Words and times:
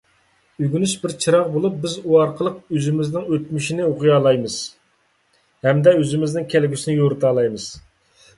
ئۆگىنىش 0.61 0.93
بىر 1.01 1.11
چىراغ 1.25 1.51
بولۇپ، 1.55 1.75
بىز 1.83 1.93
ئۇ 1.99 2.15
ئارقىلىق 2.21 2.55
ئۆزىمىزنىڭ 2.77 3.27
ئۆتمۈشىنى 3.35 3.85
ئوقۇيالايمىز، 3.91 4.57
ھەمدە 5.69 5.95
ئۆزىمىزنىڭ 6.01 6.51
كەلگۈسىنى 6.57 6.99
يورۇتالايمىز. 6.99 7.71